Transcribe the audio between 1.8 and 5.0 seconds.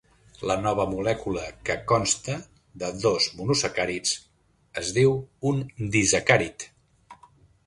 consta de dos monosacàrids es